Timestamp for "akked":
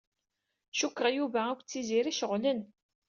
1.51-1.67